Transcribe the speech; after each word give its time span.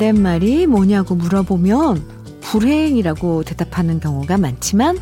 반대말이 0.00 0.66
뭐냐고 0.66 1.14
물어보면 1.14 2.02
불행이라고 2.40 3.42
대답하는 3.42 4.00
경우가 4.00 4.38
많지만 4.38 4.98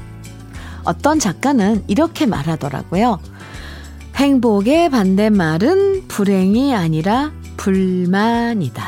어떤 0.83 1.21
작가는 1.21 1.85
이렇게 1.87 2.27
말하더라고요. 2.27 3.21
행복의 4.17 4.91
반대말은 4.91 6.09
불행이 6.09 6.75
아니라 6.75 7.31
불만이다. 7.57 8.85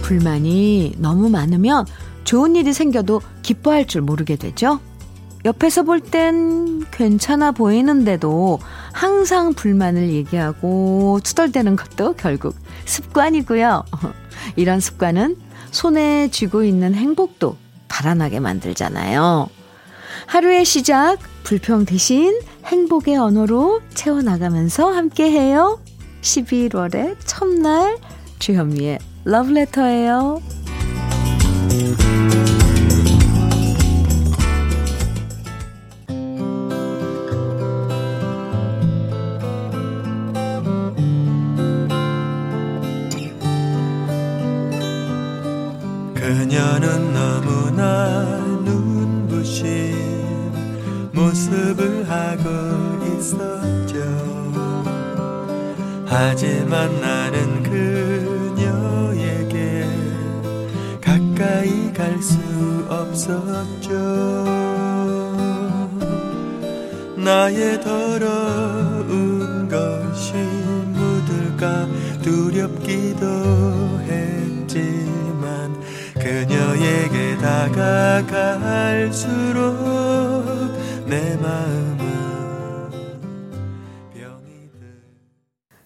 불만이 0.00 0.94
너무 0.96 1.28
많으면 1.28 1.84
좋은 2.24 2.56
일이 2.56 2.72
생겨도 2.72 3.20
기뻐할 3.42 3.86
줄 3.86 4.00
모르게 4.00 4.36
되죠. 4.36 4.80
옆에서 5.44 5.82
볼 5.82 6.00
땐 6.00 6.84
괜찮아 6.90 7.52
보이는데도 7.52 8.58
항상 8.92 9.52
불만을 9.52 10.10
얘기하고 10.10 11.20
투덜대는 11.22 11.76
것도 11.76 12.14
결국 12.14 12.54
습관이고요. 12.86 13.84
이런 14.56 14.80
습관은 14.80 15.36
손에 15.70 16.28
쥐고 16.28 16.64
있는 16.64 16.94
행복도 16.94 17.56
달아나게 17.88 18.40
만들잖아요. 18.40 19.48
하루의 20.26 20.64
시작, 20.64 21.18
불평 21.42 21.84
대신 21.84 22.40
행복의 22.64 23.16
언어로 23.16 23.82
채워나가면서 23.92 24.90
함께해요. 24.90 25.80
11월의 26.22 27.16
첫날 27.26 27.98
주현미의 28.38 28.98
러브레터예요. 29.24 30.40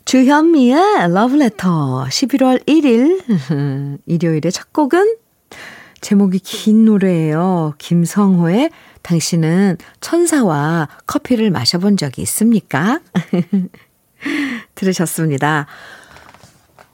주현미의 0.08 1.12
러브레터 1.12 2.06
11월 2.08 2.64
1일 2.64 3.98
일요일의 4.06 4.50
첫 4.50 4.72
곡은 4.72 5.16
제목이 6.00 6.38
긴 6.38 6.86
노래예요. 6.86 7.74
김성호의 7.76 8.70
당신은 9.02 9.76
천사와 10.00 10.88
커피를 11.06 11.50
마셔본 11.50 11.98
적이 11.98 12.22
있습니까? 12.22 13.00
들으셨습니다. 14.74 15.66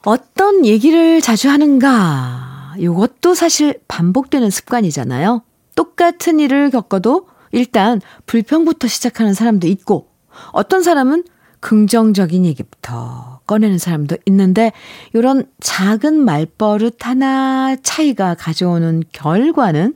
어떤 0.04 0.66
얘기를 0.66 1.20
자주 1.20 1.48
하는가? 1.50 2.74
이것도 2.78 3.36
사실 3.36 3.78
반복되는 3.86 4.50
습관이잖아요. 4.50 5.44
똑같은 5.76 6.40
일을 6.40 6.70
겪어도 6.70 7.28
일단 7.52 8.00
불평부터 8.26 8.88
시작하는 8.88 9.34
사람도 9.34 9.68
있고, 9.68 10.08
어떤 10.50 10.82
사람은 10.82 11.22
긍정적인 11.64 12.44
얘기부터 12.44 13.40
꺼내는 13.46 13.78
사람도 13.78 14.18
있는데, 14.26 14.70
이런 15.14 15.46
작은 15.60 16.22
말버릇 16.22 17.06
하나 17.06 17.74
차이가 17.82 18.34
가져오는 18.34 19.02
결과는 19.12 19.94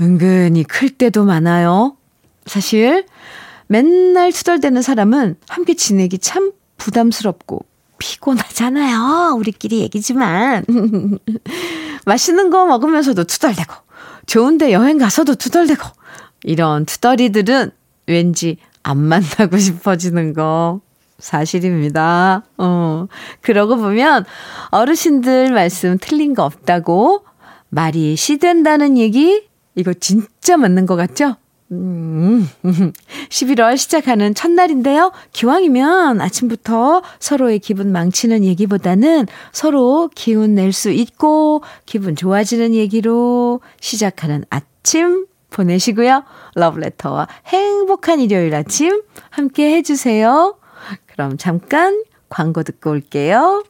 은근히 0.00 0.64
클 0.64 0.90
때도 0.90 1.24
많아요. 1.24 1.96
사실, 2.46 3.06
맨날 3.68 4.32
투덜대는 4.32 4.82
사람은 4.82 5.36
함께 5.48 5.74
지내기 5.74 6.18
참 6.18 6.52
부담스럽고 6.76 7.64
피곤하잖아요. 7.98 9.36
우리끼리 9.38 9.78
얘기지만. 9.78 10.64
맛있는 12.04 12.50
거 12.50 12.66
먹으면서도 12.66 13.22
투덜대고, 13.22 13.74
좋은데 14.26 14.72
여행 14.72 14.98
가서도 14.98 15.36
투덜대고, 15.36 15.86
이런 16.42 16.84
투덜이들은 16.84 17.70
왠지 18.08 18.56
안 18.84 18.98
만나고 18.98 19.56
싶어지는 19.58 20.32
거 20.34 20.80
사실입니다. 21.18 22.44
어. 22.58 23.06
그러고 23.40 23.76
보면 23.76 24.24
어르신들 24.70 25.52
말씀 25.52 25.98
틀린 26.00 26.34
거 26.34 26.44
없다고 26.44 27.24
말이 27.70 28.14
시된다는 28.14 28.96
얘기 28.96 29.42
이거 29.74 29.92
진짜 29.94 30.56
맞는 30.56 30.86
것 30.86 30.94
같죠? 30.96 31.36
음, 31.72 32.46
11월 33.30 33.76
시작하는 33.76 34.34
첫날인데요. 34.34 35.12
기왕이면 35.32 36.20
아침부터 36.20 37.02
서로의 37.18 37.58
기분 37.58 37.90
망치는 37.90 38.44
얘기보다는 38.44 39.26
서로 39.50 40.08
기운 40.14 40.54
낼 40.54 40.72
수 40.72 40.90
있고 40.90 41.62
기분 41.86 42.14
좋아지는 42.14 42.74
얘기로 42.74 43.60
시작하는 43.80 44.44
아침 44.50 45.26
보내시고요. 45.54 46.24
러브레터와 46.56 47.28
행복한 47.46 48.20
일요일 48.20 48.54
아침 48.54 49.02
함께 49.30 49.76
해주세요. 49.76 50.56
그럼 51.06 51.38
잠깐 51.38 52.04
광고 52.28 52.62
듣고 52.62 52.90
올게요. 52.90 53.64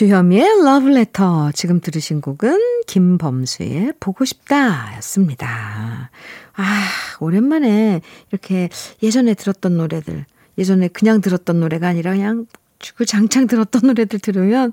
주현미의 0.00 0.64
러브레터. 0.64 1.50
지금 1.52 1.78
들으신 1.78 2.22
곡은 2.22 2.58
김범수의 2.86 3.92
보고 4.00 4.24
싶다 4.24 4.96
였습니다. 4.96 6.10
아, 6.56 6.84
오랜만에 7.20 8.00
이렇게 8.30 8.70
예전에 9.02 9.34
들었던 9.34 9.76
노래들, 9.76 10.24
예전에 10.56 10.88
그냥 10.88 11.20
들었던 11.20 11.60
노래가 11.60 11.88
아니라 11.88 12.12
그냥 12.12 12.46
주구장창 12.78 13.46
들었던 13.46 13.82
노래들 13.84 14.20
들으면, 14.20 14.72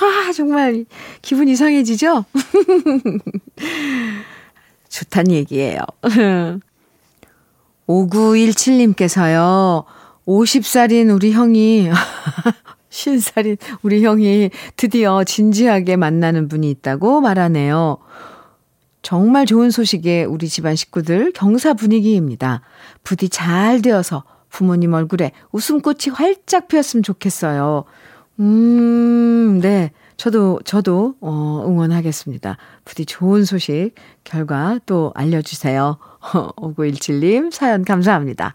와, 0.00 0.32
정말 0.32 0.84
기분 1.22 1.48
이상해지죠? 1.48 2.24
좋단 4.88 5.32
얘기예요. 5.32 5.80
5917님께서요, 7.88 9.86
50살인 10.28 11.14
우리 11.14 11.32
형이, 11.32 11.88
50살인 12.90 13.56
우리 13.80 14.04
형이 14.04 14.50
드디어 14.76 15.24
진지하게 15.24 15.96
만나는 15.96 16.48
분이 16.48 16.70
있다고 16.70 17.22
말하네요. 17.22 17.96
정말 19.00 19.46
좋은 19.46 19.70
소식에 19.70 20.24
우리 20.24 20.48
집안 20.48 20.76
식구들 20.76 21.32
경사 21.32 21.72
분위기입니다. 21.72 22.60
부디 23.04 23.30
잘 23.30 23.80
되어서 23.80 24.22
부모님 24.50 24.92
얼굴에 24.92 25.32
웃음꽃이 25.52 26.12
활짝 26.12 26.68
피었으면 26.68 27.02
좋겠어요. 27.02 27.84
음, 28.40 29.60
네. 29.62 29.92
저도, 30.18 30.58
저도, 30.64 31.14
어, 31.20 31.64
응원하겠습니다. 31.66 32.56
부디 32.84 33.06
좋은 33.06 33.44
소식, 33.44 33.92
결과 34.24 34.80
또 34.84 35.12
알려주세요. 35.14 35.96
5917님, 36.56 37.52
사연 37.52 37.84
감사합니다. 37.84 38.54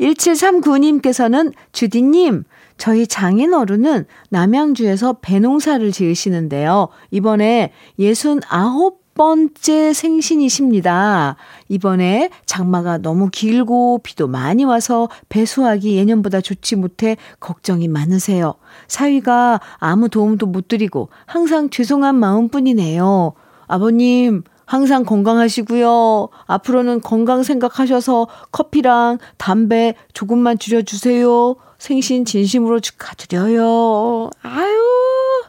1739님께서는 0.00 1.52
주디님, 1.72 2.44
저희 2.78 3.06
장인 3.06 3.52
어른은 3.52 4.06
남양주에서 4.30 5.18
배농사를 5.20 5.92
지으시는데요. 5.92 6.88
이번에 7.10 7.72
69 7.98 9.00
번째 9.14 9.92
생신이십니다. 9.92 11.36
이번에 11.68 12.30
장마가 12.46 12.98
너무 12.98 13.28
길고 13.30 13.98
비도 14.02 14.28
많이 14.28 14.64
와서 14.64 15.10
배수하기 15.28 15.94
예년보다 15.96 16.40
좋지 16.40 16.76
못해 16.76 17.18
걱정이 17.38 17.86
많으세요. 17.88 18.54
사위가 18.88 19.60
아무 19.76 20.08
도움도 20.08 20.46
못 20.46 20.68
드리고 20.68 21.10
항상 21.26 21.68
죄송한 21.68 22.14
마음뿐이네요. 22.14 23.34
아버님, 23.66 24.42
항상 24.70 25.04
건강하시고요. 25.04 26.28
앞으로는 26.46 27.00
건강 27.00 27.42
생각하셔서 27.42 28.28
커피랑 28.52 29.18
담배 29.36 29.96
조금만 30.12 30.60
줄여주세요. 30.60 31.56
생신 31.78 32.24
진심으로 32.24 32.78
축하드려요. 32.78 34.30
아유. 34.42 35.42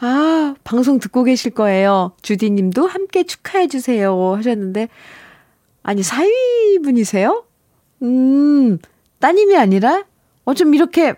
아, 0.00 0.56
방송 0.64 0.98
듣고 0.98 1.22
계실 1.22 1.52
거예요. 1.52 2.16
주디 2.22 2.50
님도 2.50 2.88
함께 2.88 3.22
축하해 3.22 3.68
주세요. 3.68 4.34
하셨는데, 4.34 4.88
아니, 5.84 6.02
사위분이세요? 6.02 7.44
음, 8.02 8.78
따님이 9.20 9.56
아니라? 9.56 10.02
어쩜 10.44 10.74
이렇게, 10.74 11.10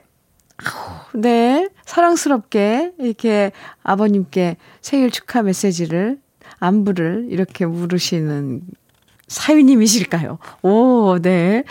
아우, 0.59 1.19
네, 1.19 1.71
사랑스럽게, 1.87 2.93
이렇게 2.99 3.53
아버님께 3.83 4.59
생일 4.83 5.11
축하 5.11 5.41
메시지를, 5.41 6.21
안부를 6.58 7.26
이렇게 7.31 7.67
물으시는 7.67 8.62
사위님이실까요? 9.29 10.38
오, 10.62 11.19
네. 11.20 11.64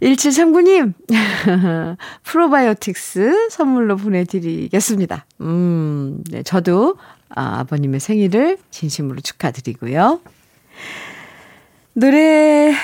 1739님, 0.00 0.94
프로바이오틱스 2.22 3.48
선물로 3.50 3.96
보내드리겠습니다. 3.96 5.26
음, 5.40 6.22
네, 6.30 6.42
저도 6.44 6.96
아, 7.30 7.60
아버님의 7.60 7.98
생일을 8.00 8.58
진심으로 8.70 9.20
축하드리고요. 9.20 10.20
노래 11.94 12.74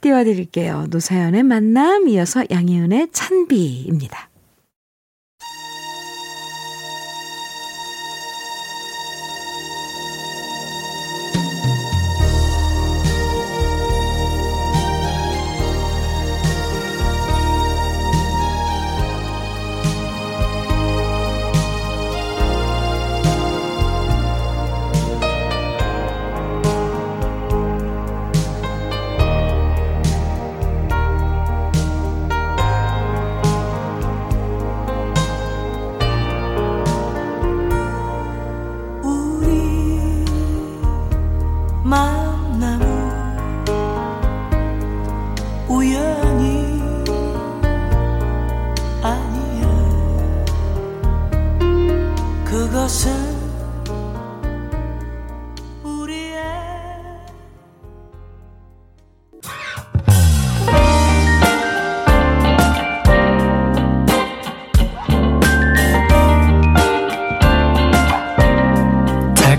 띄워드릴게요. 0.00 0.88
노사연의 0.90 1.44
만남, 1.44 2.08
이어서 2.08 2.44
양희은의 2.50 3.08
찬비입니다. 3.12 4.28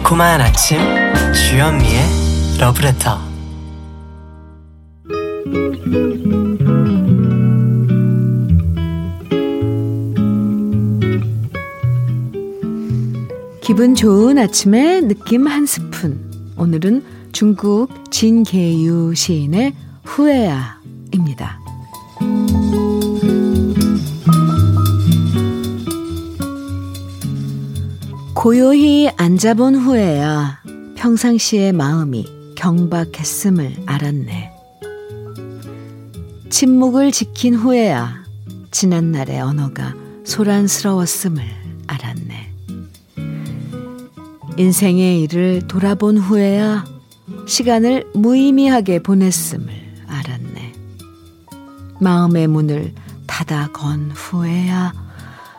달콤한 0.05 0.39
아침 0.39 0.77
주현미의 1.33 2.59
러브레터 2.59 3.19
기분 13.61 13.95
좋은 13.95 14.37
아침에 14.37 15.01
느낌 15.01 15.47
한 15.47 15.65
스푼 15.65 16.53
오늘은 16.55 17.03
중국 17.31 17.89
진계유 18.11 19.15
시인의 19.15 19.73
후회야입니다. 20.03 21.64
고요히 28.45 29.09
앉아본 29.17 29.73
후에야 29.73 30.61
평상시의 30.93 31.73
마음이 31.73 32.27
경박했음을 32.55 33.75
알았네. 33.87 34.51
침묵을 36.51 37.11
지킨 37.11 37.55
후에야 37.55 38.23
지난날의 38.69 39.41
언어가 39.41 39.95
소란스러웠음을 40.25 41.43
알았네. 41.87 42.53
인생의 44.57 45.23
일을 45.23 45.67
돌아본 45.67 46.19
후에야 46.19 46.85
시간을 47.47 48.11
무의미하게 48.13 48.99
보냈음을 48.99 49.73
알았네. 50.05 50.73
마음의 51.99 52.45
문을 52.45 52.93
닫아 53.25 53.71
건 53.71 54.11
후에야 54.11 55.05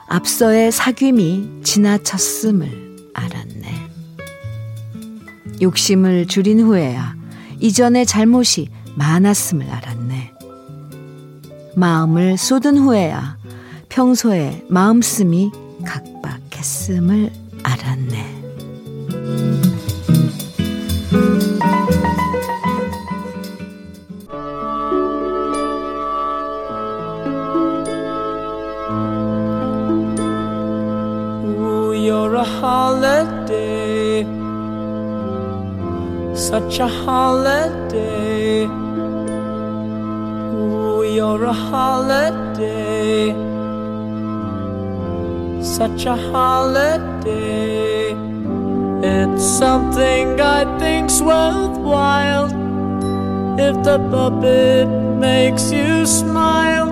앞서의 0.09 0.71
사귐이 0.71 1.65
지나쳤음을 1.65 2.86
알았네. 3.17 3.89
욕심을 5.63 6.27
줄인 6.27 6.61
후에야 6.61 7.15
이전의 7.61 8.07
잘못이 8.07 8.69
많았음을 8.95 9.69
알았네. 9.69 10.33
마음을 11.75 12.37
쏟은 12.37 12.79
후에야 12.79 13.37
평소에 13.89 14.65
마음씀이 14.69 15.51
각박했음을 15.85 17.33
알았네. 17.63 18.37
Holiday, 32.61 34.25
such 36.35 36.79
a 36.79 36.89
holiday. 36.89 38.65
Ooh, 40.55 41.05
you're 41.17 41.45
a 41.45 41.53
holiday, 41.53 43.33
such 45.63 46.07
a 46.07 46.17
holiday. 46.33 48.15
It's 49.03 49.45
something 49.45 50.41
I 50.41 50.65
think's 50.79 51.21
worthwhile 51.21 52.47
if 53.59 53.77
the 53.85 53.99
puppet 54.11 54.89
makes 55.19 55.71
you 55.71 56.07
smile. 56.07 56.91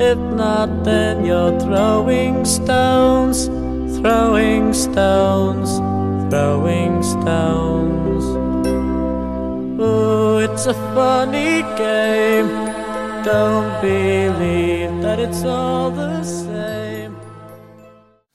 If 0.00 0.18
not, 0.18 0.84
then 0.84 1.24
you're 1.24 1.58
throwing 1.58 2.44
stones 2.44 3.48
throwing 4.06 4.72
stones, 4.72 5.82
throwing 6.30 7.02
stones. 7.02 8.24
Oh, 9.82 10.38
it's 10.38 10.66
a 10.66 10.74
funny 10.94 11.62
game. 11.74 12.46
Don't 13.24 13.80
believe 13.82 15.02
that 15.02 15.18
it's 15.18 15.42
all 15.44 15.90
the 15.90 16.22
same. 16.22 17.16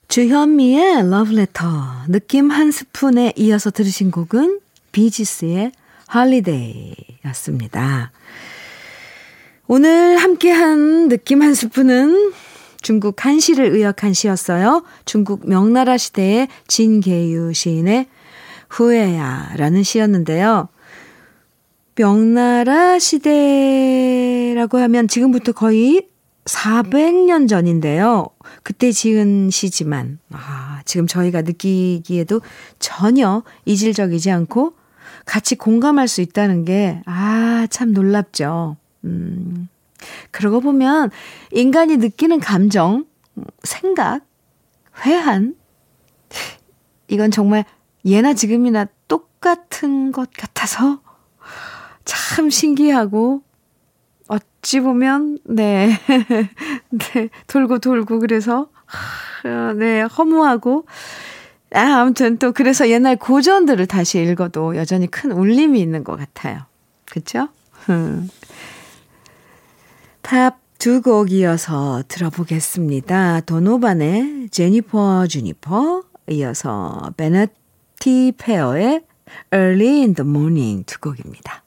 주현미의 0.09 1.07
Love 1.07 1.33
Letter 1.33 1.71
느낌 2.09 2.51
한 2.51 2.71
스푼에 2.71 3.31
이어서 3.37 3.71
들으신 3.71 4.11
곡은 4.11 4.59
비지스의 4.91 5.71
Holiday였습니다. 6.13 8.11
오늘 9.67 10.17
함께한 10.17 11.07
느낌 11.07 11.41
한 11.41 11.53
스푼은 11.53 12.33
중국 12.81 13.25
한시를 13.25 13.65
의역한 13.65 14.13
시였어요. 14.13 14.83
중국 15.05 15.47
명나라 15.47 15.97
시대의 15.97 16.47
진계유 16.67 17.53
시인의 17.53 18.07
후회야라는 18.69 19.83
시였는데요. 19.83 20.69
명나라 21.95 22.97
시대라고 22.99 24.77
하면 24.79 25.07
지금부터 25.07 25.51
거의 25.51 26.07
400년 26.45 27.47
전인데요. 27.47 28.25
그때 28.63 28.91
지은 28.91 29.49
시지만, 29.51 30.19
아, 30.31 30.81
지금 30.85 31.05
저희가 31.05 31.43
느끼기에도 31.43 32.41
전혀 32.79 33.43
이질적이지 33.65 34.31
않고 34.31 34.73
같이 35.25 35.55
공감할 35.55 36.07
수 36.07 36.21
있다는 36.21 36.65
게, 36.65 37.01
아, 37.05 37.67
참 37.69 37.91
놀랍죠. 37.93 38.77
음, 39.03 39.67
그러고 40.31 40.59
보면 40.59 41.11
인간이 41.51 41.97
느끼는 41.97 42.39
감정, 42.39 43.05
생각, 43.63 44.21
회한, 45.05 45.55
이건 47.07 47.31
정말 47.31 47.65
예나 48.05 48.33
지금이나 48.33 48.87
똑같은 49.07 50.11
것 50.11 50.29
같아서 50.33 51.01
참 52.05 52.49
신기하고 52.49 53.43
어찌 54.27 54.79
보면 54.79 55.39
네. 55.43 55.91
네. 56.89 57.29
돌고 57.47 57.79
돌고 57.79 58.19
그래서 58.19 58.69
네, 59.75 60.01
허무하고 60.01 60.85
아, 61.73 61.79
아무튼 61.79 62.37
또 62.37 62.51
그래서 62.51 62.89
옛날 62.89 63.15
고전들을 63.15 63.85
다시 63.87 64.21
읽어도 64.21 64.75
여전히 64.75 65.07
큰 65.07 65.31
울림이 65.31 65.79
있는 65.79 66.03
것 66.03 66.17
같아요. 66.17 66.61
그쵸? 67.05 67.47
팝 70.31 70.61
두 70.79 71.01
곡 71.01 71.29
이어서 71.33 72.03
들어보겠습니다. 72.07 73.41
도노반의 73.41 74.47
제니퍼 74.49 75.27
주니퍼 75.27 76.03
이어서 76.29 77.11
베네티 77.17 78.35
페어의 78.37 79.03
Early 79.53 79.99
in 79.99 80.15
the 80.15 80.25
Morning 80.25 80.85
두 80.85 81.01
곡입니다. 81.01 81.65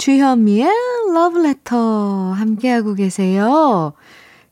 주현미의 0.00 0.68
러브레터 1.14 2.32
함께하고 2.32 2.94
계세요. 2.94 3.92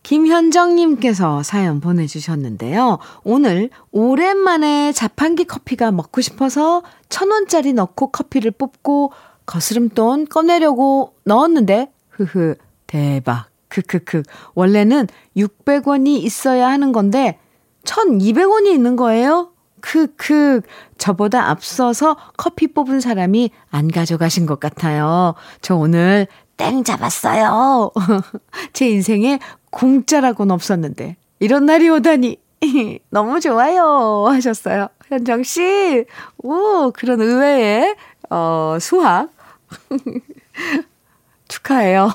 김현정님께서 0.09 1.43
사연 1.43 1.81
보내주셨는데요. 1.81 2.99
오늘 3.25 3.69
오랜만에 3.91 4.91
자판기 4.91 5.45
커피가 5.45 5.93
먹고 5.93 6.23
싶어서 6.23 6.83
천 7.11 7.31
원짜리 7.31 7.75
넣고 7.75 8.11
커피를 8.11 8.53
뽑고 8.53 9.12
거스름돈 9.45 10.29
꺼내려고 10.29 11.12
넣었는데, 11.25 11.93
흐흐, 12.09 12.55
대박. 12.87 13.49
크크크. 13.69 14.23
원래는 14.55 15.09
600원이 15.37 16.25
있어야 16.25 16.69
하는 16.69 16.93
건데, 16.93 17.38
1200원이 17.85 18.69
있는 18.69 18.97
거예요? 18.97 19.50
크크. 19.83 20.62
저보다 20.97 21.50
앞서서 21.50 22.17
커피 22.38 22.69
뽑은 22.69 23.00
사람이 23.00 23.50
안 23.71 23.88
가져가신 23.88 24.47
것 24.47 24.59
같아요. 24.59 25.35
저 25.61 25.77
오늘 25.77 26.29
땡 26.59 26.85
잡았어요. 26.85 27.93
제 28.75 28.91
인생에 28.91 29.38
공짜라고는 29.71 30.53
없었는데, 30.55 31.17
이런 31.38 31.65
날이 31.65 31.88
오다니. 31.88 32.37
너무 33.11 33.41
좋아요. 33.41 34.27
하셨어요. 34.27 34.88
현정 35.07 35.43
씨. 35.45 36.05
오, 36.38 36.91
그런 36.91 37.23
의외의, 37.23 37.97
어, 38.29 38.77
수학. 38.81 39.31
축하해요. 41.49 42.11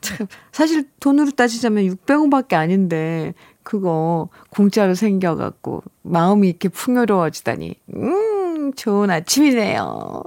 참, 0.00 0.26
사실 0.52 0.88
돈으로 1.00 1.30
따지자면 1.30 1.84
600원밖에 1.84 2.54
아닌데, 2.54 3.34
그거 3.68 4.30
공짜로 4.48 4.94
생겨갖고, 4.94 5.82
마음이 6.00 6.48
이렇게 6.48 6.70
풍요로워지다니. 6.70 7.74
음, 7.96 8.72
좋은 8.72 9.10
아침이네요. 9.10 10.22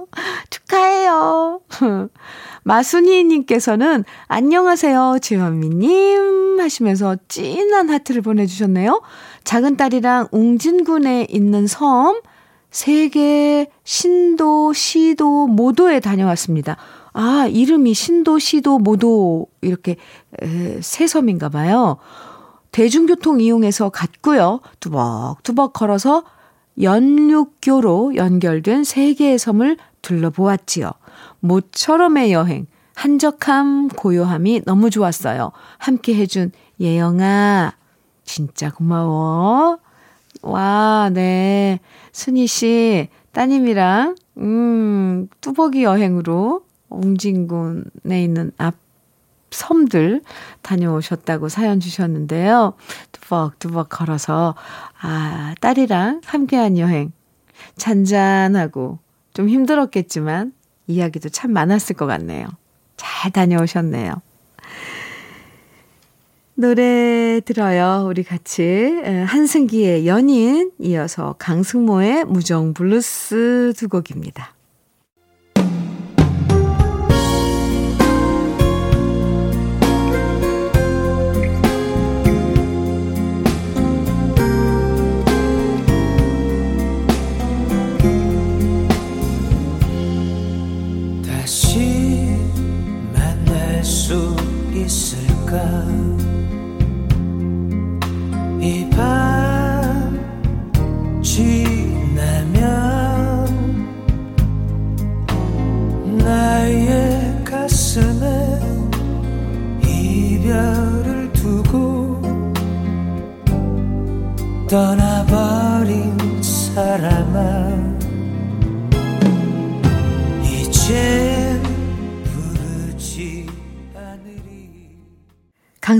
축하해요. 0.48 1.60
마순이님께서는, 2.62 4.04
안녕하세요, 4.28 5.16
지현미님. 5.20 6.60
하시면서 6.60 7.16
찐한 7.26 7.90
하트를 7.90 8.22
보내주셨네요. 8.22 9.02
작은 9.42 9.76
딸이랑 9.76 10.28
웅진군에 10.30 11.26
있는 11.28 11.66
섬, 11.66 12.20
세계 12.70 13.68
신도, 13.82 14.72
시도, 14.72 15.48
모도에 15.48 15.98
다녀왔습니다. 15.98 16.76
아, 17.12 17.48
이름이 17.50 17.92
신도, 17.92 18.38
시도, 18.38 18.78
모도, 18.78 19.48
이렇게, 19.62 19.96
에, 20.40 20.80
세 20.80 21.08
섬인가 21.08 21.48
봐요. 21.48 21.98
대중교통 22.72 23.40
이용해서 23.40 23.90
갔고요. 23.90 24.60
두벅두벅 24.80 25.74
걸어서 25.74 26.24
연륙교로 26.80 28.16
연결된 28.16 28.84
세 28.84 29.12
개의 29.12 29.38
섬을 29.38 29.76
둘러보았지요. 30.00 30.90
모처럼의 31.40 32.32
여행, 32.32 32.66
한적함, 32.94 33.88
고요함이 33.88 34.62
너무 34.64 34.90
좋았어요. 34.90 35.52
함께 35.78 36.14
해준 36.14 36.50
예영아, 36.80 37.74
진짜 38.24 38.72
고마워. 38.72 39.78
와, 40.40 41.10
네. 41.12 41.78
순희 42.12 42.46
씨, 42.46 43.08
따님이랑, 43.32 44.16
음, 44.38 45.28
뚜벅이 45.40 45.84
여행으로 45.84 46.62
옹진군에 46.88 48.22
있는 48.22 48.52
앞 48.56 48.81
섬들 49.52 50.22
다녀오셨다고 50.62 51.48
사연 51.48 51.80
주셨는데요. 51.80 52.74
뚜벅뚜벅 53.12 53.88
걸어서, 53.88 54.54
아, 55.00 55.54
딸이랑 55.60 56.22
함께한 56.24 56.78
여행. 56.78 57.12
잔잔하고 57.76 58.98
좀 59.34 59.48
힘들었겠지만 59.48 60.52
이야기도 60.86 61.28
참 61.28 61.52
많았을 61.52 61.96
것 61.96 62.06
같네요. 62.06 62.46
잘 62.96 63.30
다녀오셨네요. 63.30 64.14
노래 66.54 67.40
들어요. 67.40 68.04
우리 68.06 68.22
같이. 68.22 69.00
한승기의 69.26 70.06
연인, 70.06 70.70
이어서 70.78 71.34
강승모의 71.38 72.26
무정 72.26 72.74
블루스 72.74 73.72
두 73.76 73.88
곡입니다. 73.88 74.54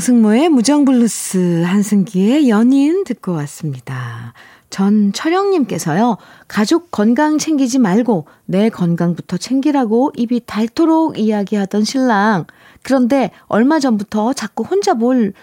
강승모의 0.03 0.49
무정블루스, 0.49 1.63
한승기의 1.65 2.49
연인 2.49 3.05
듣고 3.05 3.35
왔습니다. 3.35 4.33
전철영님께서요, 4.69 6.17
가족 6.49 6.91
건강 6.91 7.39
챙기지 7.39 7.79
말고 7.79 8.27
내 8.45 8.69
건강부터 8.69 9.37
챙기라고 9.37 10.11
입이 10.17 10.41
닳도록 10.45 11.21
이야기하던 11.21 11.85
신랑. 11.85 12.47
그런데 12.83 13.31
얼마 13.47 13.79
전부터 13.79 14.33
자꾸 14.33 14.65
혼자 14.65 14.95
뭘 14.95 15.35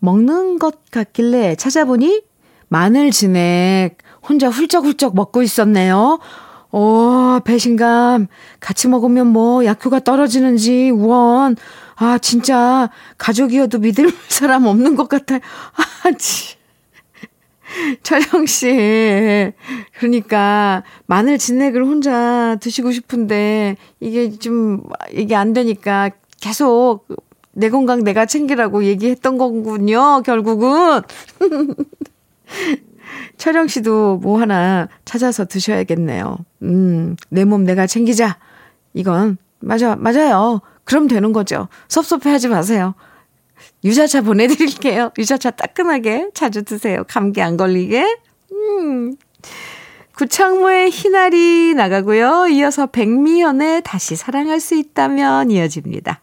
먹는 0.00 0.58
것 0.58 0.90
같길래 0.90 1.54
찾아보니 1.54 2.22
마늘 2.66 3.12
진액 3.12 3.98
혼자 4.28 4.48
훌쩍훌쩍 4.48 5.14
먹고 5.14 5.40
있었네요. 5.40 6.18
오, 6.72 7.38
배신감. 7.44 8.26
같이 8.58 8.88
먹으면 8.88 9.28
뭐 9.28 9.64
약효가 9.64 10.00
떨어지는지, 10.00 10.90
우원. 10.90 11.54
아, 11.96 12.18
진짜 12.18 12.90
가족이어도 13.18 13.78
믿을 13.78 14.10
사람 14.28 14.66
없는 14.66 14.96
것 14.96 15.08
같아요. 15.08 15.40
아, 16.04 16.10
지. 16.12 16.56
철영 18.02 18.46
씨. 18.46 19.52
그러니까 19.98 20.84
마늘 21.06 21.38
진액을 21.38 21.82
혼자 21.84 22.56
드시고 22.60 22.92
싶은데 22.92 23.76
이게 24.00 24.30
좀 24.38 24.82
이게 25.12 25.34
안 25.34 25.52
되니까 25.52 26.10
계속 26.40 27.06
내 27.52 27.70
건강 27.70 28.04
내가 28.04 28.26
챙기라고 28.26 28.84
얘기했던 28.84 29.38
거군요. 29.38 30.22
결국은. 30.22 31.02
철영 33.36 33.68
씨도 33.68 34.18
뭐 34.18 34.40
하나 34.40 34.88
찾아서 35.04 35.44
드셔야겠네요. 35.44 36.36
음, 36.62 37.16
내 37.30 37.44
몸 37.44 37.64
내가 37.64 37.86
챙기자. 37.86 38.38
이건 38.92 39.38
맞아 39.60 39.96
맞아요. 39.96 40.60
그럼 40.84 41.08
되는 41.08 41.32
거죠. 41.32 41.68
섭섭해 41.88 42.30
하지 42.30 42.48
마세요. 42.48 42.94
유자차 43.84 44.22
보내드릴게요. 44.22 45.12
유자차 45.18 45.50
따끈하게 45.50 46.30
자주 46.34 46.62
드세요. 46.62 47.04
감기 47.08 47.42
안 47.42 47.56
걸리게. 47.56 48.18
음. 48.52 49.16
구창모의 50.16 50.90
희나리 50.90 51.74
나가고요. 51.74 52.46
이어서 52.48 52.86
백미연의 52.86 53.82
다시 53.84 54.14
사랑할 54.14 54.60
수 54.60 54.74
있다면 54.74 55.50
이어집니다. 55.50 56.20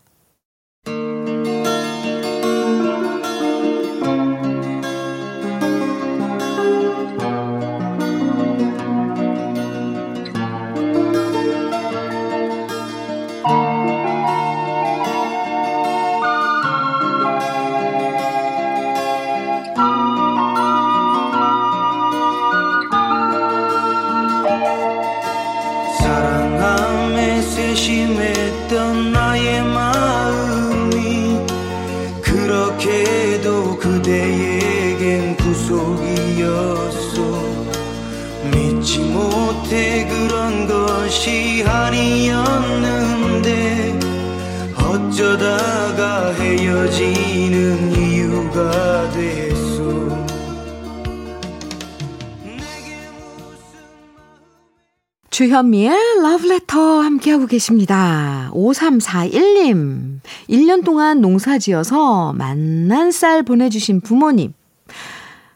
주현미의 55.61 56.21
러브레터 56.23 57.01
함께하고 57.01 57.45
계십니다. 57.45 58.49
5341님. 58.53 60.19
1년 60.49 60.83
동안 60.83 61.21
농사 61.21 61.59
지어서 61.59 62.33
만난 62.33 63.11
쌀 63.11 63.43
보내주신 63.43 64.01
부모님. 64.01 64.53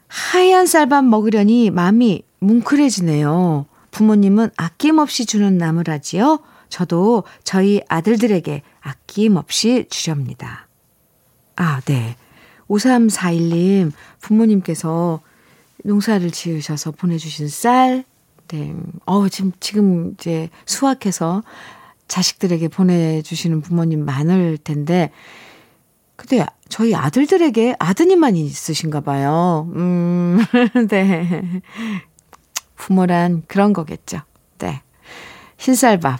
하얀 0.08 0.68
쌀밥 0.68 1.06
먹으려니 1.06 1.72
마음이 1.72 2.24
뭉클해지네요. 2.40 3.66
부모님은 3.92 4.52
아낌없이 4.58 5.26
주는 5.26 5.58
나무라지요. 5.58 6.40
저도 6.70 7.24
저희 7.44 7.82
아들들에게 7.88 8.62
아낌없이 8.82 9.86
주렵니다. 9.90 10.68
아, 11.56 11.82
네. 11.86 12.16
5341님, 12.68 13.92
부모님께서 14.22 15.22
농사를 15.84 16.30
지으셔서 16.32 16.92
보내주신 16.92 17.48
쌀, 17.48 18.04
네. 18.48 18.74
어, 19.06 19.28
지금, 19.30 19.52
지금 19.60 20.14
이제 20.14 20.50
수확해서 20.66 21.44
자식들에게 22.08 22.68
보내주시는 22.68 23.62
부모님 23.62 24.06
많을 24.06 24.58
텐데, 24.58 25.12
근데 26.16 26.46
저희 26.70 26.96
아들들에게 26.96 27.76
아드님만 27.80 28.36
있으신가 28.36 29.02
봐요. 29.02 29.70
음, 29.76 30.40
네. 30.90 31.62
부모란 32.76 33.44
그런 33.48 33.74
거겠죠. 33.74 34.22
네. 34.60 34.82
흰쌀밥. 35.58 36.20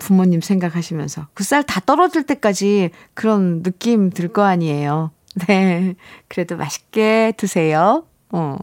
부모님 0.00 0.40
생각하시면서. 0.42 1.28
그 1.34 1.44
쌀 1.44 1.62
다 1.64 1.80
떨어질 1.80 2.24
때까지 2.24 2.90
그런 3.14 3.62
느낌 3.62 4.10
들 4.10 4.28
거 4.28 4.42
아니에요. 4.42 5.12
네. 5.46 5.94
그래도 6.28 6.56
맛있게 6.56 7.32
드세요. 7.36 8.04
어. 8.30 8.58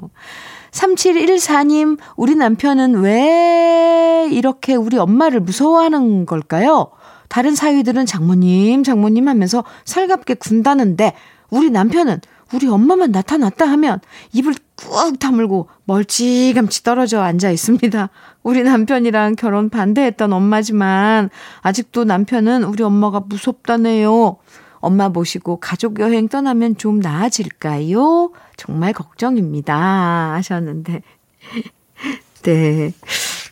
3714님, 0.72 1.98
우리 2.16 2.36
남편은 2.36 3.02
왜 3.02 4.28
이렇게 4.32 4.76
우리 4.76 4.98
엄마를 4.98 5.40
무서워하는 5.40 6.26
걸까요? 6.26 6.92
다른 7.28 7.56
사위들은 7.56 8.06
장모님, 8.06 8.84
장모님 8.84 9.28
하면서 9.28 9.64
살갑게 9.86 10.36
군다는데, 10.36 11.14
우리 11.50 11.70
남편은 11.70 12.22
우리 12.54 12.68
엄마만 12.68 13.12
나타났다 13.12 13.66
하면 13.66 14.00
입을 14.34 14.56
꾹 14.76 15.20
다물고 15.20 15.68
멀찌감치 15.86 16.84
떨어져 16.84 17.22
앉아 17.22 17.52
있습니다. 17.52 18.10
우리 18.42 18.64
남편이랑 18.64 19.36
결혼 19.36 19.70
반대했던 19.70 20.34
엄마지만, 20.34 21.30
아직도 21.62 22.06
남편은 22.06 22.64
우리 22.64 22.84
엄마가 22.84 23.22
무섭다네요. 23.28 24.38
엄마 24.82 25.10
모시고 25.10 25.58
가족 25.58 26.00
여행 26.00 26.30
떠나면 26.30 26.78
좀 26.78 27.00
나아질까요? 27.00 28.32
정말 28.60 28.92
걱정입니다. 28.94 30.34
하셨는데. 30.34 31.02
네. 32.44 32.92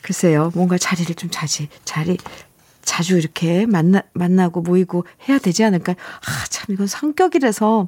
글쎄요. 0.02 0.52
뭔가 0.54 0.78
자리를 0.78 1.16
좀 1.16 1.30
자지, 1.32 1.70
자리, 1.84 2.18
자주 2.82 3.18
이렇게 3.18 3.66
만나, 3.66 4.04
만나고 4.14 4.62
모이고 4.62 5.06
해야 5.28 5.38
되지 5.38 5.64
않을까요? 5.64 5.96
아, 5.98 6.46
참, 6.50 6.74
이건 6.74 6.88
성격이라서. 6.88 7.88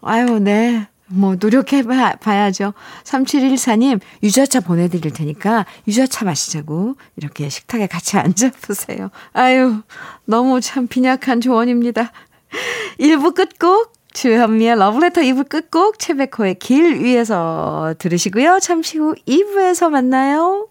아유, 0.00 0.38
네. 0.38 0.88
뭐, 1.06 1.36
노력해 1.38 1.82
봐야죠. 1.82 2.72
3714님, 3.04 4.00
유자차 4.22 4.60
보내드릴 4.60 5.12
테니까 5.12 5.66
유자차 5.86 6.24
마시자고 6.24 6.96
이렇게 7.16 7.48
식탁에 7.50 7.86
같이 7.86 8.16
앉아보세요. 8.18 9.10
아유, 9.34 9.82
너무 10.24 10.60
참 10.62 10.86
빈약한 10.86 11.40
조언입니다. 11.42 12.10
1부 12.98 13.34
끝곡 13.34 13.93
주현미의 14.14 14.76
러브레터 14.76 15.20
2부 15.20 15.48
끝곡 15.48 15.98
채베코의 15.98 16.54
길 16.60 17.00
위에서 17.02 17.94
들으시고요. 17.98 18.60
잠시 18.60 18.96
후 18.96 19.14
2부에서 19.26 19.90
만나요. 19.90 20.68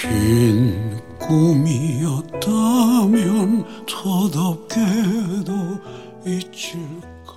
긴 0.00 0.98
꿈이었다면 1.18 2.40
터덥게도 3.86 5.52
잊을까? 6.24 7.34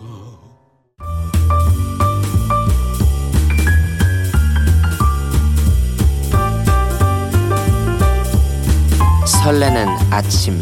설레는 9.26 9.90
아침 10.10 10.62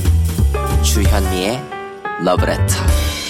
주현미의 0.81 1.61
러브레터. 2.23 3.20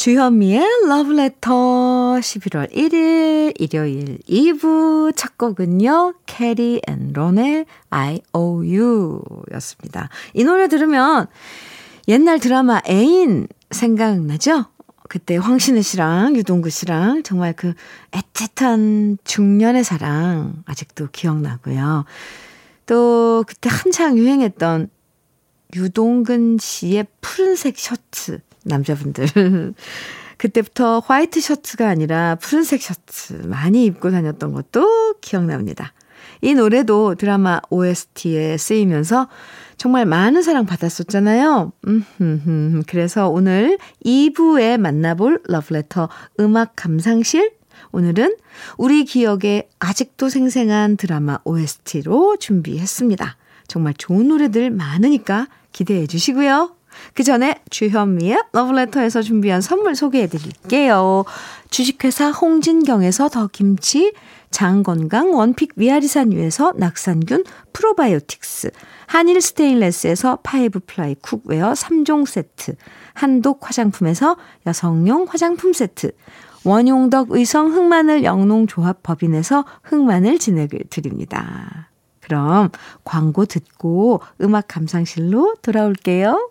주현미의 0.00 0.64
러브레터 0.88 1.50
11월 2.20 2.72
1일 2.72 3.52
일요일 3.60 4.18
2부 4.26 5.14
첫 5.14 5.36
곡은요. 5.36 6.14
캐리 6.24 6.80
앤 6.88 7.12
론의 7.12 7.66
I 7.90 8.22
owe 8.32 8.78
you 8.78 9.20
였습니다. 9.52 10.08
이 10.32 10.42
노래 10.42 10.68
들으면 10.68 11.26
옛날 12.08 12.40
드라마 12.40 12.80
애인 12.88 13.46
생각나죠? 13.70 14.64
그때 15.10 15.36
황신혜 15.36 15.82
씨랑 15.82 16.34
유동근 16.34 16.70
씨랑 16.70 17.22
정말 17.22 17.52
그 17.52 17.74
애틋한 18.12 19.18
중년의 19.22 19.84
사랑 19.84 20.62
아직도 20.64 21.08
기억나고요. 21.12 22.06
또 22.86 23.44
그때 23.46 23.68
한창 23.70 24.16
유행했던 24.16 24.88
유동근 25.74 26.56
씨의 26.58 27.06
푸른색 27.20 27.78
셔츠 27.78 28.40
남자분들 28.64 29.26
그때부터 30.36 31.00
화이트 31.00 31.40
셔츠가 31.40 31.88
아니라 31.88 32.36
푸른색 32.36 32.80
셔츠 32.80 33.34
많이 33.44 33.84
입고 33.84 34.10
다녔던 34.10 34.52
것도 34.52 35.16
기억납니다. 35.20 35.92
이 36.40 36.54
노래도 36.54 37.14
드라마 37.14 37.60
OST에 37.68 38.56
쓰이면서 38.56 39.28
정말 39.76 40.06
많은 40.06 40.42
사랑 40.42 40.66
받았었잖아요. 40.66 41.72
음, 41.86 42.82
그래서 42.86 43.28
오늘 43.28 43.78
2부에 44.04 44.78
만나볼 44.78 45.42
러브레터 45.44 46.08
음악 46.40 46.72
감상실 46.76 47.52
오늘은 47.92 48.36
우리 48.76 49.04
기억에 49.04 49.68
아직도 49.78 50.28
생생한 50.28 50.96
드라마 50.96 51.38
OST로 51.44 52.36
준비했습니다. 52.36 53.36
정말 53.66 53.94
좋은 53.94 54.28
노래들 54.28 54.70
많으니까 54.70 55.48
기대해 55.72 56.06
주시고요. 56.06 56.74
그 57.14 57.22
전에 57.22 57.56
주현미의 57.70 58.42
러브레터에서 58.52 59.22
준비한 59.22 59.60
선물 59.60 59.94
소개해 59.94 60.26
드릴게요. 60.26 61.24
주식회사 61.70 62.30
홍진경에서 62.30 63.28
더 63.28 63.48
김치, 63.48 64.12
장건강 64.50 65.32
one 65.32 65.49
pick 65.49 65.72
위아리산 65.76 66.32
위에서 66.32 66.72
낙산균 66.76 67.44
프로바이오틱스, 67.72 68.70
한일 69.06 69.40
스테인레스에서 69.40 70.38
five 70.42 70.80
ply 70.86 71.14
cookware 71.16 71.72
3종 71.72 72.26
세트, 72.26 72.74
한독 73.14 73.66
화장품에서 73.66 74.36
여성용 74.66 75.26
화장품 75.28 75.72
세트, 75.72 76.12
원용덕 76.64 77.30
의성 77.30 77.72
흑마늘 77.72 78.24
영농조합 78.24 79.02
법인에서 79.02 79.64
흑마늘 79.82 80.38
진액을 80.38 80.80
드립니다. 80.90 81.90
그럼 82.20 82.70
광고 83.04 83.44
듣고 83.46 84.20
음악 84.40 84.68
감상실로 84.68 85.56
돌아올게요. 85.62 86.50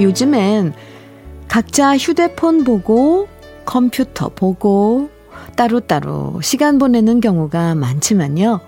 요즘엔 0.00 0.72
각자 1.48 1.96
휴대폰 1.96 2.64
보고 2.64 3.28
컴퓨터 3.64 4.28
보고 4.30 5.10
따로따로 5.56 6.40
시간 6.42 6.78
보내는 6.78 7.20
경우가 7.20 7.74
많지만요. 7.74 8.60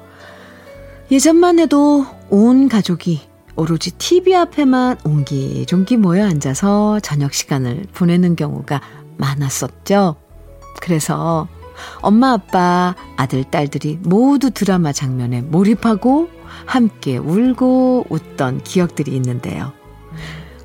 예전만 1.11 1.59
해도 1.59 2.07
온 2.29 2.69
가족이 2.69 3.21
오로지 3.57 3.91
TV 3.93 4.35
앞에만 4.35 4.99
옹기종기 5.05 5.97
모여 5.97 6.25
앉아서 6.25 7.01
저녁 7.01 7.35
시간을 7.35 7.87
보내는 7.93 8.37
경우가 8.37 8.81
많았었죠. 9.19 10.17
그래서 10.81 11.49
엄마, 12.01 12.33
아빠, 12.33 12.95
아들, 13.17 13.45
딸들이 13.45 13.99
모두 14.03 14.51
드라마 14.51 14.93
장면에 14.93 15.43
몰입하고 15.43 16.29
함께 16.67 17.17
울고 17.17 18.07
웃던 18.09 18.63
기억들이 18.65 19.15
있는데요. 19.17 19.73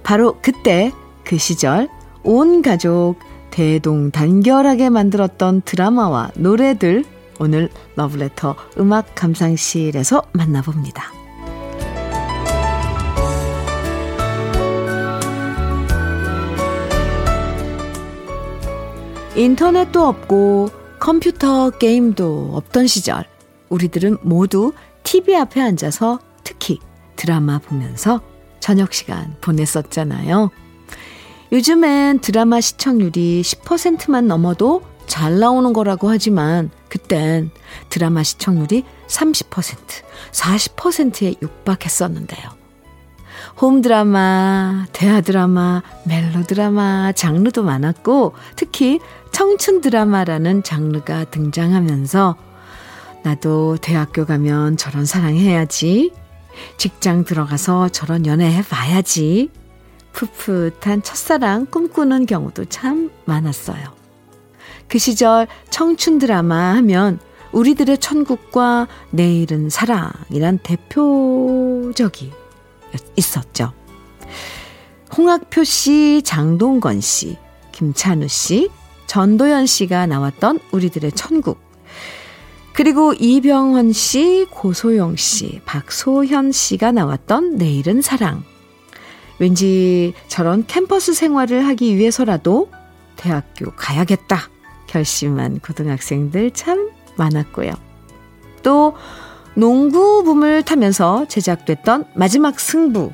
바로 0.08 0.38
그때 0.42 0.94
그 1.26 1.38
시절 1.38 1.90
온 2.24 2.62
가족 2.62 3.16
대동단결하게 3.52 4.90
만들었던 4.90 5.64
드라마와 5.66 6.32
노래들 6.38 7.04
오늘 7.42 7.70
러브레터 7.98 8.56
음악 8.80 9.16
감상실에서 9.16 10.24
만나봅니다. 10.32 11.12
인터넷도 19.36 20.08
없고 20.08 20.70
컴퓨터 21.02 21.70
게임도 21.72 22.52
없던 22.54 22.88
시절 22.88 23.26
우리들은 23.68 24.20
모두 24.22 24.72
TV 25.04 25.36
앞에 25.36 25.60
앉아서 25.60 26.20
특히 26.46 26.80
드라마 27.18 27.60
보면서 27.60 28.22
저녁 28.60 28.94
시간 28.94 29.36
보냈었잖아요. 29.42 30.52
요즘엔 31.52 32.20
드라마 32.20 32.60
시청률이 32.60 33.42
10%만 33.42 34.28
넘어도 34.28 34.82
잘 35.06 35.40
나오는 35.40 35.72
거라고 35.72 36.10
하지만 36.10 36.70
그땐 36.90 37.50
드라마 37.90 38.24
시청률이 38.24 38.84
30%, 39.08 39.76
40%에 40.32 41.36
육박했었는데요. 41.42 42.58
홈 43.60 43.82
드라마, 43.82 44.86
대하 44.92 45.22
드라마, 45.22 45.82
멜로 46.04 46.44
드라마 46.44 47.12
장르도 47.12 47.64
많았고 47.64 48.34
특히 48.56 49.00
청춘 49.32 49.82
드라마라는 49.82 50.64
장르가 50.64 51.24
등장하면서 51.26 52.36
나도 53.24 53.78
대학교 53.82 54.26
가면 54.26 54.78
저런 54.78 55.06
사랑해야지. 55.06 56.14
직장 56.78 57.24
들어가서 57.24 57.90
저런 57.90 58.26
연애해 58.26 58.64
봐야지. 58.64 59.50
풋풋한 60.14 61.04
첫사랑 61.04 61.68
꿈꾸는 61.68 62.26
경우도 62.26 62.66
참 62.66 63.12
많았어요. 63.26 63.96
그 64.88 64.98
시절 64.98 65.48
청춘 65.70 66.18
드라마 66.18 66.76
하면 66.76 67.20
우리들의 67.52 67.98
천국과 68.00 68.88
내일은 69.12 69.70
사랑이란 69.70 70.60
대표적이 70.64 72.32
있었죠. 73.16 73.74
홍학표 75.16 75.64
씨, 75.64 76.22
장동건 76.24 77.02
씨, 77.02 77.38
김찬우 77.72 78.28
씨, 78.28 78.70
전도연 79.08 79.66
씨가 79.66 80.06
나왔던 80.08 80.60
우리들의 80.72 81.12
천국. 81.14 81.67
그리고 82.78 83.12
이병헌 83.14 83.92
씨, 83.92 84.46
고소영 84.52 85.16
씨, 85.16 85.62
박소현 85.66 86.52
씨가 86.52 86.92
나왔던 86.92 87.56
내일은 87.56 88.04
사랑. 88.04 88.44
왠지 89.40 90.14
저런 90.28 90.64
캠퍼스 90.68 91.16
생활을 91.16 91.66
하기 91.66 91.98
위해서라도 91.98 92.70
대학교 93.16 93.72
가야겠다 93.72 94.52
결심한 94.86 95.58
고등학생들 95.58 96.52
참 96.52 96.92
많았고요. 97.16 97.72
또 98.62 98.94
농구 99.56 100.24
붐을 100.24 100.62
타면서 100.62 101.26
제작됐던 101.28 102.06
마지막 102.14 102.60
승부. 102.60 103.12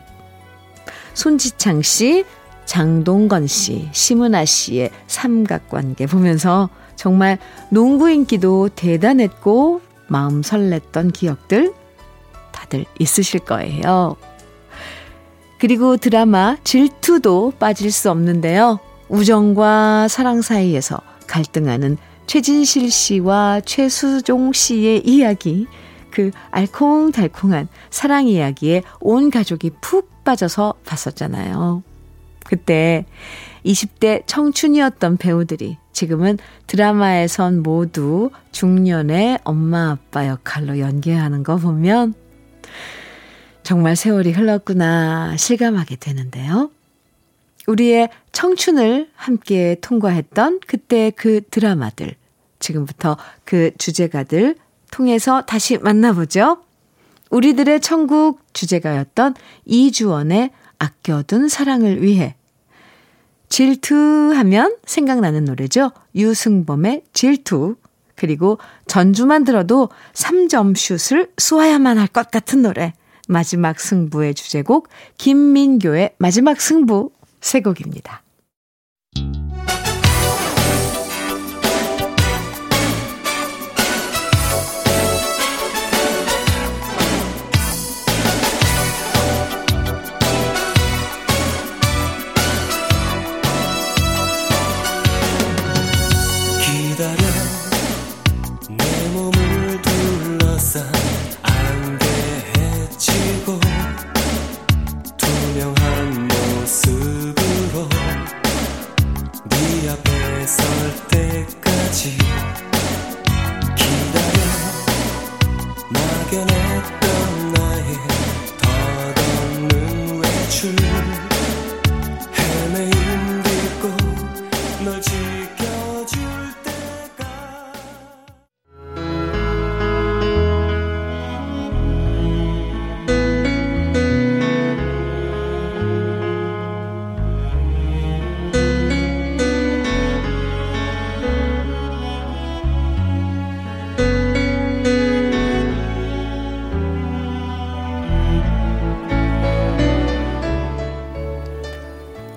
손지창 1.13 1.82
씨, 1.82 2.26
장동건 2.65 3.47
씨, 3.47 3.88
심은아 3.93 4.43
씨의 4.43 4.89
삼각관계 5.08 6.08
보면서 6.08 6.69
정말 6.95 7.38
농구 7.69 8.10
인기도 8.10 8.69
대단했고 8.69 9.82
마음 10.08 10.41
설렜던 10.41 11.13
기억들 11.13 11.73
다들 12.51 12.86
있으실 12.99 13.41
거예요. 13.41 14.15
그리고 15.60 15.97
드라마 15.97 16.58
질투도 16.63 17.53
빠질 17.60 17.91
수 17.91 18.12
없는데요. 18.12 18.79
우정과 19.10 20.08
사랑 20.08 20.41
사이에서 20.41 20.99
갈등하는 21.27 21.97
최진실 22.25 22.91
씨와 22.91 23.62
최수종 23.65 24.53
씨의 24.53 25.06
이야기, 25.06 25.67
그 26.10 26.32
알콩달콩한 26.51 27.67
사랑 27.89 28.27
이야기에 28.27 28.84
온 28.99 29.29
가족이 29.29 29.71
푹 29.82 30.23
빠져서 30.23 30.75
봤었잖아요. 30.86 31.84
그때 32.53 33.03
20대 33.65 34.21
청춘이었던 34.27 35.17
배우들이 35.17 35.77
지금은 35.91 36.37
드라마에선 36.67 37.63
모두 37.63 38.29
중년의 38.51 39.39
엄마 39.43 39.89
아빠 39.89 40.27
역할로 40.27 40.77
연기하는 40.77 41.41
거 41.41 41.57
보면 41.57 42.13
정말 43.63 43.95
세월이 43.95 44.33
흘렀구나 44.33 45.35
실감하게 45.35 45.95
되는데요. 45.95 46.69
우리의 47.65 48.09
청춘을 48.33 49.09
함께 49.15 49.77
통과했던 49.81 50.59
그때 50.67 51.11
그 51.15 51.41
드라마들, 51.49 52.13
지금부터 52.59 53.17
그 53.45 53.71
주제가들 53.79 54.57
통해서 54.91 55.41
다시 55.47 55.79
만나보죠. 55.79 56.61
우리들의 57.31 57.81
천국 57.81 58.41
주제가였던 58.53 59.33
이주원의 59.65 60.51
아껴둔 60.77 61.47
사랑을 61.47 62.03
위해. 62.03 62.35
질투하면 63.53 64.77
생각나는 64.83 65.45
노래죠. 65.45 65.91
유승범의 66.15 67.03
질투. 67.13 67.75
그리고 68.15 68.57
전주만 68.87 69.43
들어도 69.43 69.89
3점 70.13 70.75
슛을 70.75 71.29
쏘아야만 71.37 71.99
할 71.99 72.07
것 72.07 72.31
같은 72.31 72.63
노래. 72.63 72.93
마지막 73.27 73.79
승부의 73.79 74.33
주제곡 74.33 74.89
김민교의 75.19 76.15
마지막 76.17 76.59
승부 76.59 77.11
세 77.41 77.61
곡입니다. 77.61 78.23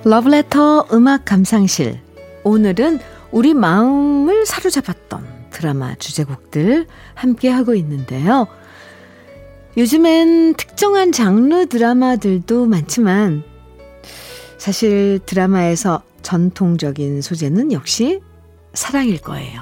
러브레터 0.06 0.86
음악 0.92 1.24
감상실. 1.24 1.98
오늘은 2.44 3.00
우리 3.32 3.54
마음을 3.54 4.46
사로잡았던 4.46 5.48
드라마 5.50 5.96
주제곡들 5.96 6.86
함께 7.14 7.48
하고 7.48 7.74
있는데요. 7.74 8.46
요즘엔 9.76 10.54
특정한 10.54 11.10
장르 11.10 11.66
드라마들도 11.66 12.66
많지만 12.66 13.42
사실 14.58 15.18
드라마에서 15.26 16.04
전통적인 16.22 17.20
소재는 17.20 17.72
역시 17.72 18.20
사랑일 18.74 19.20
거예요. 19.20 19.60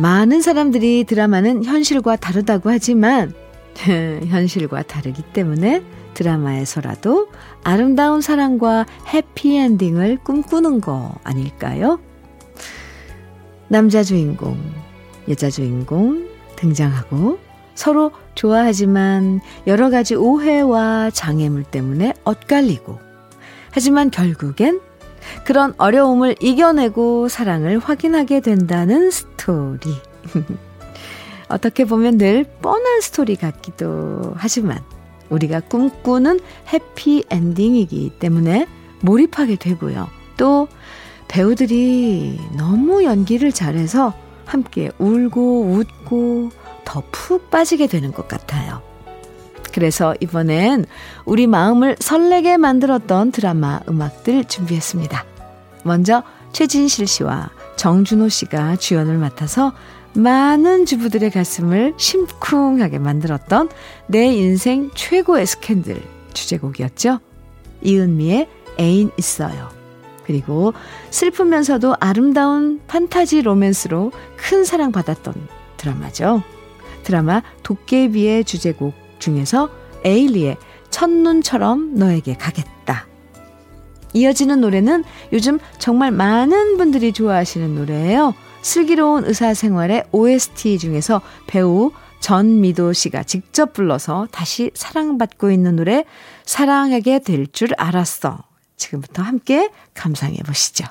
많은 0.00 0.40
사람들이 0.40 1.04
드라마는 1.04 1.62
현실과 1.62 2.16
다르다고 2.16 2.70
하지만 2.70 3.34
현실과 4.26 4.82
다르기 4.82 5.22
때문에 5.32 5.80
드라마에서라도 6.14 7.28
아름다운 7.62 8.20
사랑과 8.20 8.86
해피엔딩을 9.12 10.18
꿈꾸는 10.24 10.80
거 10.80 11.14
아닐까요? 11.24 12.00
남자 13.68 14.02
주인공, 14.02 14.58
여자 15.28 15.48
주인공 15.50 16.28
등장하고 16.56 17.38
서로 17.74 18.12
좋아하지만 18.34 19.40
여러 19.66 19.90
가지 19.90 20.14
오해와 20.14 21.10
장애물 21.10 21.64
때문에 21.64 22.14
엇갈리고 22.24 22.98
하지만 23.70 24.10
결국엔 24.10 24.80
그런 25.44 25.74
어려움을 25.78 26.36
이겨내고 26.40 27.28
사랑을 27.28 27.78
확인하게 27.78 28.40
된다는 28.40 29.10
스토리. 29.10 29.94
어떻게 31.48 31.84
보면 31.84 32.18
늘 32.18 32.44
뻔한 32.62 33.00
스토리 33.00 33.36
같기도 33.36 34.34
하지만 34.36 34.78
우리가 35.30 35.60
꿈꾸는 35.60 36.40
해피엔딩이기 36.72 38.12
때문에 38.18 38.66
몰입하게 39.00 39.56
되고요. 39.56 40.08
또 40.36 40.68
배우들이 41.28 42.38
너무 42.56 43.04
연기를 43.04 43.52
잘해서 43.52 44.12
함께 44.44 44.90
울고 44.98 45.62
웃고 45.72 46.50
더 46.84 47.02
푹 47.12 47.50
빠지게 47.50 47.86
되는 47.86 48.12
것 48.12 48.26
같아요. 48.26 48.82
그래서 49.72 50.14
이번엔 50.20 50.86
우리 51.24 51.46
마음을 51.46 51.94
설레게 52.00 52.56
만들었던 52.56 53.30
드라마 53.30 53.80
음악들 53.88 54.44
준비했습니다. 54.46 55.24
먼저 55.84 56.24
최진실 56.52 57.06
씨와 57.06 57.50
정준호 57.76 58.28
씨가 58.28 58.76
주연을 58.76 59.16
맡아서 59.18 59.72
많은 60.14 60.86
주부들의 60.86 61.30
가슴을 61.30 61.94
심쿵하게 61.96 62.98
만들었던 62.98 63.68
내 64.06 64.26
인생 64.26 64.90
최고의 64.94 65.46
스캔들 65.46 66.02
주제곡이었죠. 66.32 67.20
이은미의 67.82 68.48
애인 68.78 69.10
있어요. 69.16 69.68
그리고 70.24 70.72
슬프면서도 71.10 71.96
아름다운 71.98 72.80
판타지 72.86 73.42
로맨스로 73.42 74.12
큰 74.36 74.64
사랑받았던 74.64 75.34
드라마죠. 75.76 76.42
드라마 77.02 77.42
도깨비의 77.62 78.44
주제곡 78.44 78.94
중에서 79.18 79.70
에일리의 80.04 80.56
첫눈처럼 80.90 81.94
너에게 81.94 82.34
가겠다. 82.34 83.06
이어지는 84.12 84.60
노래는 84.60 85.04
요즘 85.32 85.58
정말 85.78 86.10
많은 86.10 86.76
분들이 86.76 87.12
좋아하시는 87.12 87.74
노래예요. 87.74 88.34
슬기로운 88.62 89.24
의사생활의 89.24 90.04
OST 90.12 90.78
중에서 90.78 91.20
배우 91.46 91.92
전미도 92.20 92.92
씨가 92.92 93.22
직접 93.22 93.72
불러서 93.72 94.28
다시 94.30 94.70
사랑받고 94.74 95.50
있는 95.50 95.76
노래 95.76 96.04
사랑하게 96.44 97.20
될 97.20 97.46
줄 97.46 97.70
알았어. 97.78 98.44
지금부터 98.76 99.22
함께 99.22 99.70
감상해 99.94 100.38
보시죠. 100.46 100.84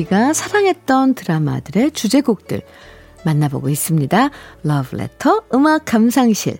우리가 0.00 0.32
사랑했던 0.32 1.14
드라마들의 1.14 1.90
주제곡들 1.92 2.62
만나보고 3.24 3.68
있습니다. 3.68 4.30
러브레터 4.62 5.42
음악 5.54 5.84
감상실. 5.84 6.58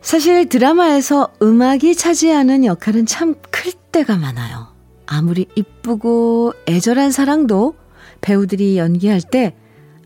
사실 0.00 0.48
드라마에서 0.48 1.32
음악이 1.40 1.94
차지하는 1.94 2.64
역할은 2.64 3.06
참 3.06 3.34
클 3.50 3.72
때가 3.92 4.16
많아요. 4.16 4.68
아무리 5.06 5.46
이쁘고 5.54 6.52
애절한 6.68 7.12
사랑도 7.12 7.74
배우들이 8.20 8.76
연기할 8.76 9.20
때 9.22 9.54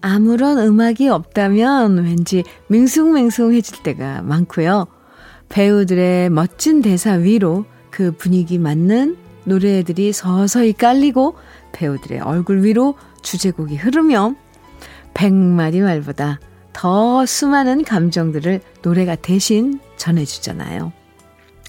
아무런 0.00 0.58
음악이 0.58 1.08
없다면 1.08 2.04
왠지 2.04 2.44
밍숭맹숭해질 2.68 3.82
때가 3.82 4.22
많고요. 4.22 4.86
배우들의 5.48 6.30
멋진 6.30 6.82
대사 6.82 7.12
위로 7.14 7.64
그 7.90 8.12
분위기 8.12 8.58
맞는 8.58 9.16
노래들이 9.44 10.12
서서히 10.12 10.74
깔리고 10.74 11.34
배우들의 11.78 12.20
얼굴 12.20 12.64
위로 12.64 12.94
주제곡이 13.22 13.76
흐르면 13.76 14.36
백마디 15.14 15.80
말보다 15.80 16.40
더 16.72 17.24
수많은 17.24 17.84
감정들을 17.84 18.60
노래가 18.82 19.14
대신 19.14 19.80
전해주잖아요. 19.96 20.92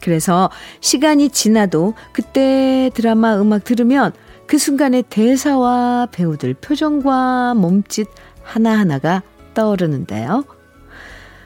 그래서 0.02 0.50
시간이 0.82 1.30
지나도 1.30 1.94
그때 2.12 2.90
드라마 2.94 3.40
음악 3.40 3.64
들으면 3.64 4.14
그 4.48 4.58
순간의 4.58 5.04
대사와 5.10 6.08
배우들 6.12 6.56
표정과 6.56 7.54
몸짓 7.54 8.08
하나하나가 8.44 9.22
떠오르는데요. 9.54 10.44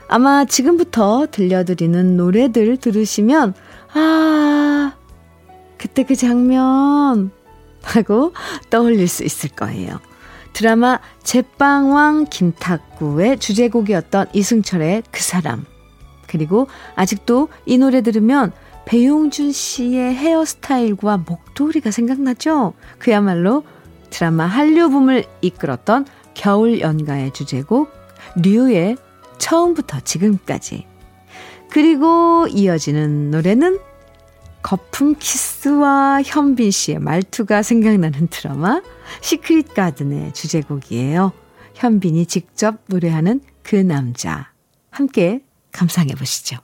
아마 0.07 0.45
지금부터 0.45 1.27
들려드리는 1.31 2.15
노래들 2.15 2.77
들으시면, 2.77 3.55
아, 3.93 4.93
그때 5.77 6.03
그 6.03 6.15
장면 6.15 7.31
하고 7.83 8.33
떠올릴 8.69 9.07
수 9.07 9.23
있을 9.23 9.49
거예요. 9.49 9.99
드라마 10.53 10.99
제빵왕 11.23 12.25
김탁구의 12.29 13.39
주제곡이었던 13.39 14.27
이승철의 14.33 15.03
그 15.11 15.21
사람. 15.21 15.65
그리고 16.27 16.67
아직도 16.95 17.49
이 17.65 17.77
노래 17.77 18.01
들으면 18.01 18.51
배용준 18.85 19.51
씨의 19.51 20.15
헤어스타일과 20.15 21.17
목도리가 21.17 21.91
생각나죠? 21.91 22.73
그야말로 22.99 23.63
드라마 24.09 24.45
한류 24.45 24.89
붐을 24.89 25.25
이끌었던 25.41 26.05
겨울 26.33 26.81
연가의 26.81 27.31
주제곡 27.33 27.91
류의 28.35 28.97
처음부터 29.37 30.01
지금까지. 30.01 30.85
그리고 31.69 32.47
이어지는 32.49 33.31
노래는 33.31 33.79
거품 34.63 35.15
키스와 35.19 36.23
현빈 36.23 36.71
씨의 36.71 36.99
말투가 36.99 37.61
생각나는 37.61 38.27
드라마 38.27 38.81
시크릿 39.21 39.73
가든의 39.73 40.33
주제곡이에요. 40.33 41.33
현빈이 41.75 42.25
직접 42.25 42.77
노래하는 42.87 43.41
그 43.61 43.75
남자. 43.75 44.51
함께 44.89 45.43
감상해 45.71 46.15
보시죠. 46.15 46.57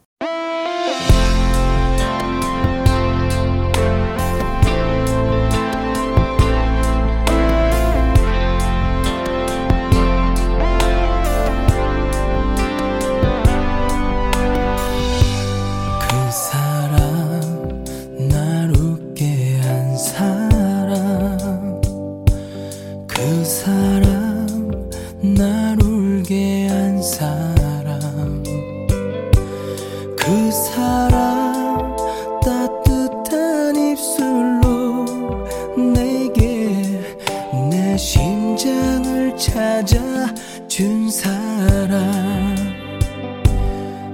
찾아준 40.00 41.10
사람 41.10 42.56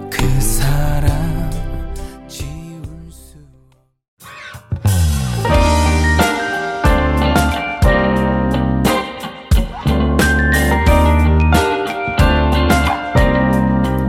그 0.10 0.42
사람 0.42 1.50
지울 2.28 2.82
수 3.12 3.38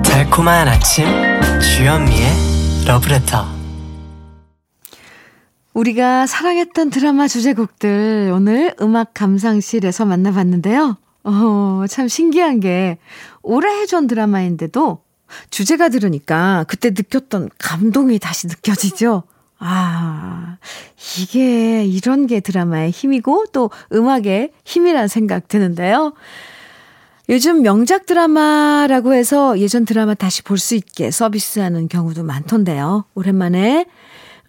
달콤한 0.02 0.68
아침 0.68 1.06
주현미의 1.60 2.86
러브레터 2.86 3.56
우리가 5.74 6.26
사랑했던 6.26 6.88
드라마 6.88 7.28
주제곡들 7.28 8.32
오늘 8.34 8.74
음악 8.80 9.12
감상실에서 9.12 10.06
만나봤는데요. 10.06 10.96
어, 11.26 11.84
참 11.88 12.06
신기한 12.08 12.60
게 12.60 12.98
오래전 13.42 14.06
드라마인데도 14.06 15.02
주제가 15.50 15.88
들으니까 15.88 16.64
그때 16.68 16.90
느꼈던 16.90 17.50
감동이 17.58 18.18
다시 18.20 18.46
느껴지죠. 18.46 19.24
아, 19.58 20.58
이게 21.18 21.84
이런 21.84 22.26
게 22.26 22.40
드라마의 22.40 22.90
힘이고 22.90 23.46
또 23.52 23.70
음악의 23.92 24.52
힘이란 24.64 25.08
생각 25.08 25.48
드는데요. 25.48 26.12
요즘 27.28 27.62
명작 27.62 28.06
드라마라고 28.06 29.14
해서 29.14 29.58
예전 29.58 29.84
드라마 29.84 30.14
다시 30.14 30.42
볼 30.42 30.58
수 30.58 30.76
있게 30.76 31.10
서비스하는 31.10 31.88
경우도 31.88 32.22
많던데요. 32.22 33.04
오랜만에 33.14 33.86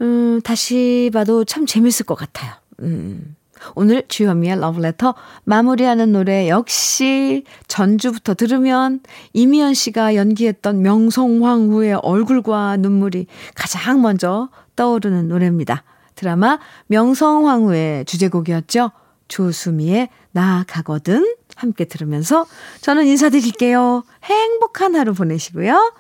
음, 0.01 0.41
다시 0.43 1.09
봐도 1.11 1.43
참 1.43 1.65
재밌을 1.65 2.05
것 2.05 2.13
같아요. 2.13 2.53
음. 2.81 3.36
오늘 3.75 4.03
주현미의 4.07 4.59
러브레터 4.59 5.15
마무리하는 5.43 6.11
노래 6.11 6.49
역시 6.49 7.43
전주부터 7.67 8.33
들으면 8.33 9.01
이미연 9.33 9.73
씨가 9.73 10.15
연기했던 10.15 10.81
명성황후의 10.81 11.95
얼굴과 11.95 12.77
눈물이 12.77 13.27
가장 13.55 14.01
먼저 14.01 14.49
떠오르는 14.75 15.27
노래입니다. 15.27 15.83
드라마 16.15 16.59
명성황후의 16.87 18.05
주제곡이었죠. 18.05 18.91
조수미의 19.27 20.09
나 20.31 20.63
가거든 20.67 21.35
함께 21.55 21.85
들으면서 21.85 22.45
저는 22.81 23.05
인사드릴게요. 23.07 24.03
행복한 24.23 24.95
하루 24.95 25.13
보내시고요. 25.13 25.93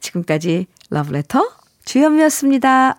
지금까지 0.00 0.66
러브레터 0.90 1.48
주현미였습니다. 1.84 2.98